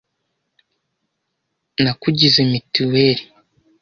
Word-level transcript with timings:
Nakugize 1.83 2.39
mitiweli. 2.51 3.23